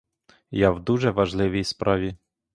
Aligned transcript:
Я 0.51 0.71
в 0.71 0.79
дуже 0.83 1.11
важливій 1.11 1.63
справі. 1.63 2.15